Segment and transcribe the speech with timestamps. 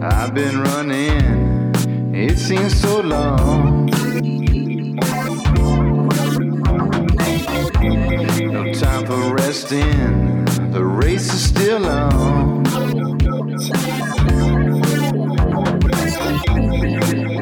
[0.00, 1.74] I've been running,
[2.14, 3.86] it seems so long.
[8.52, 12.64] No time for resting, the race is still on.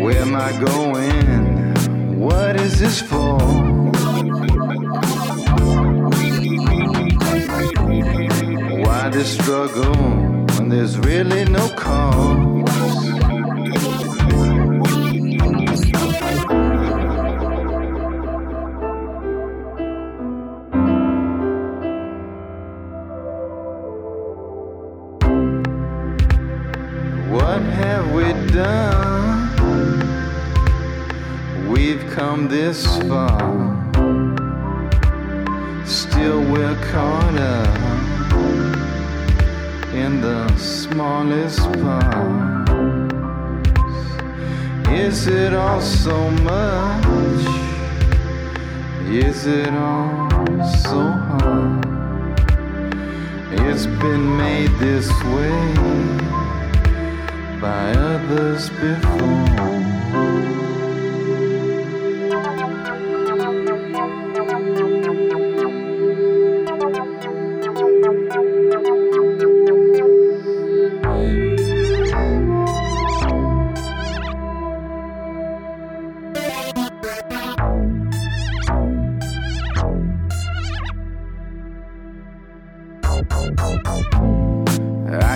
[0.00, 2.18] Where am I going?
[2.18, 3.38] What is this for?
[8.82, 10.27] Why this struggle?
[10.70, 12.68] There's really no cause?
[27.30, 29.48] What have we done?
[31.70, 33.38] We've come this far.
[35.86, 37.97] Still we're caught up
[39.94, 42.70] in the smallest parts.
[44.90, 47.46] Is it all so much?
[49.06, 50.28] Is it all
[50.84, 51.84] so hard?
[53.50, 56.08] It's been made this way
[57.60, 59.77] by others before.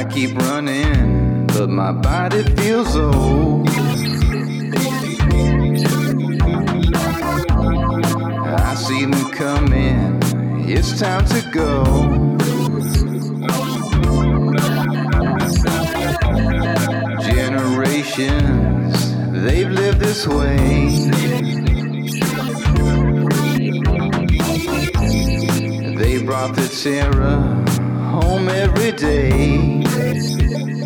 [0.02, 3.68] I keep running, but my body feels old.
[8.44, 10.20] I see them coming,
[10.68, 11.84] it's time to go.
[17.22, 20.88] Generations, they've lived this way.
[25.96, 27.61] They brought the terror
[28.12, 30.81] home every day.